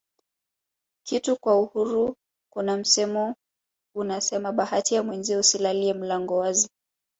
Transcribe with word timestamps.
kitu 1.03 1.35
kwa 1.37 1.59
uhuru 1.59 2.15
Kuna 2.53 2.77
msemo 2.77 3.35
unasema 3.95 4.51
bahati 4.51 4.95
ya 4.95 5.03
mwenzio 5.03 5.39
usilalie 5.39 5.93
mlango 5.93 6.37
wazi 6.37 6.69